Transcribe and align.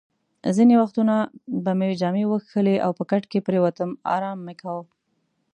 ځینې 0.55 0.75
وختونه 0.81 1.15
به 1.63 1.71
مې 1.79 1.89
جامې 2.01 2.23
وکښلې 2.27 2.75
او 2.85 2.91
په 2.97 3.03
کټ 3.11 3.23
کې 3.31 3.45
پرېوتم، 3.47 3.89
ارام 4.15 4.39
مې 4.45 4.53
کاوه. 4.61 4.83